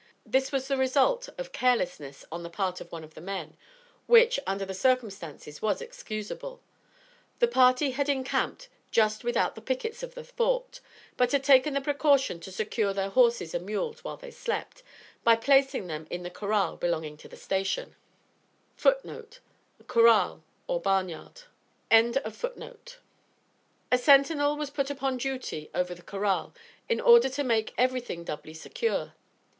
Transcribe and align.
This 0.25 0.51
was 0.51 0.67
the 0.67 0.77
result 0.77 1.29
of 1.37 1.51
carelessness 1.51 2.25
on 2.31 2.41
the 2.41 2.49
part 2.49 2.81
of 2.81 2.91
one 2.91 3.03
of 3.03 3.13
the 3.13 3.21
men, 3.21 3.55
which, 4.07 4.39
under 4.47 4.65
the 4.65 4.73
circumstances, 4.73 5.61
was 5.61 5.79
excusable. 5.79 6.59
The 7.37 7.47
party 7.47 7.91
had 7.91 8.09
encamped 8.09 8.67
just 8.89 9.23
without 9.23 9.53
the 9.53 9.61
pickets 9.61 10.01
of 10.01 10.15
the 10.15 10.23
Fort, 10.23 10.79
but 11.17 11.33
had 11.33 11.43
taken 11.43 11.75
the 11.75 11.81
precaution 11.81 12.39
to 12.39 12.51
secure 12.51 12.95
their 12.95 13.09
horses 13.11 13.53
and 13.53 13.63
mules 13.63 14.03
while 14.03 14.17
they 14.17 14.31
slept, 14.31 14.81
by 15.23 15.35
placing 15.35 15.85
them 15.85 16.07
in 16.09 16.23
the 16.23 16.31
corral 16.31 16.77
belonging 16.77 17.15
to 17.17 17.27
the 17.27 17.37
station. 17.37 17.95
A 18.83 20.17
sentinel 23.99 24.57
was 24.57 24.69
put 24.71 24.89
upon 24.89 25.17
duty 25.17 25.69
over 25.75 25.93
the 25.93 26.01
corral, 26.01 26.55
in 26.89 26.99
order 26.99 27.29
to 27.29 27.43
make 27.43 27.73
everything 27.77 28.23
doubly 28.23 28.55
secure. 28.55 29.13